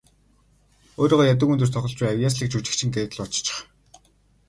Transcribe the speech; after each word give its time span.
Өөрийгөө 0.99 1.27
ядуугийн 1.33 1.59
дүрд 1.59 1.73
тоглож 1.73 1.93
буй 1.97 2.07
авъяаслагжүжигчин 2.11 2.89
гээд 2.93 3.11
л 3.13 3.19
бодчих. 3.19 3.57